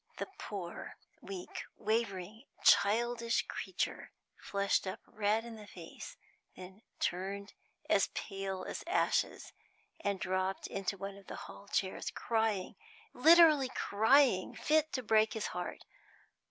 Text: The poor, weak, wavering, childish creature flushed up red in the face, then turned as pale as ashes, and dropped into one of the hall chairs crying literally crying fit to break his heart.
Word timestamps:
The 0.17 0.25
poor, 0.39 0.95
weak, 1.21 1.63
wavering, 1.77 2.45
childish 2.63 3.45
creature 3.45 4.11
flushed 4.35 4.87
up 4.87 4.99
red 5.05 5.45
in 5.45 5.57
the 5.57 5.67
face, 5.67 6.17
then 6.55 6.81
turned 6.99 7.53
as 7.87 8.07
pale 8.15 8.63
as 8.63 8.83
ashes, 8.87 9.53
and 9.99 10.19
dropped 10.19 10.65
into 10.65 10.97
one 10.97 11.17
of 11.17 11.27
the 11.27 11.35
hall 11.45 11.67
chairs 11.67 12.09
crying 12.09 12.77
literally 13.13 13.69
crying 13.69 14.55
fit 14.55 14.91
to 14.93 15.03
break 15.03 15.33
his 15.33 15.45
heart. 15.53 15.85